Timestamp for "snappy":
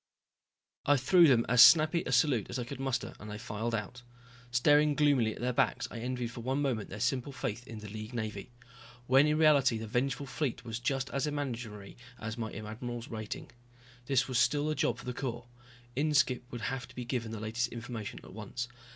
1.61-2.01